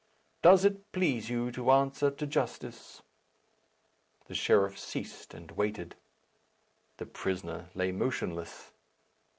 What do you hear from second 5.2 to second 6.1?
and waited.